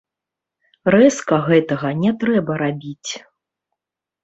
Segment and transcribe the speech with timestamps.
[0.95, 3.11] Рэзка гэтага не трэба рабіць.